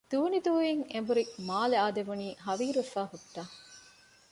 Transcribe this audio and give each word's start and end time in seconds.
ދޫނިދޫއިން 0.11 0.83
އެނބުރި 0.91 1.23
މާލެ 1.47 1.77
އާދެވުނީ 1.81 2.27
ހަވީރުވެފައި 2.45 3.09
ހުއްޓާ 3.11 3.41